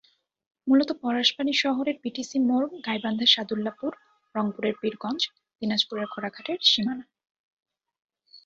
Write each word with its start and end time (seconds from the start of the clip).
মূলত 0.67 0.89
পলাশবাড়ী 1.01 1.53
শহরের 1.63 1.97
বিটিসি 2.03 2.37
মোড় 2.39 2.67
গাইবান্ধার 2.85 3.33
সাদুল্যাপুর, 3.35 3.91
রংপুরের 4.35 4.75
পীরগঞ্জ, 4.81 5.21
দিনাজপুরের 5.61 6.07
ঘোড়াঘাটের 6.13 6.59
সীমানা। 6.61 7.05